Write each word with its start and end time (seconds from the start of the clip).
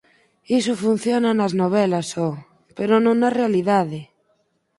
Iso 0.59 0.73
funciona 0.83 1.29
nas 1.39 1.53
novelas, 1.61 2.07
ho, 2.19 2.29
pero 2.77 2.93
non 3.05 3.15
na 3.21 3.29
realidade! 3.39 3.99